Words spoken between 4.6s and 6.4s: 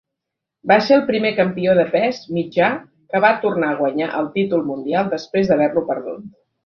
mundial després d'haver-lo perdut.